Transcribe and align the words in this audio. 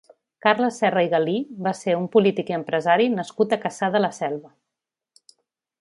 Carles 0.43 0.77
Serra 0.81 1.03
i 1.07 1.11
Galí 1.11 1.35
va 1.67 1.73
ser 1.81 1.95
un 1.99 2.07
polític 2.17 2.51
i 2.53 2.57
empresari 2.59 3.07
nascut 3.19 3.55
a 3.55 3.61
Cassà 3.67 3.95
de 3.97 4.03
la 4.07 4.11
Selva. 4.23 4.53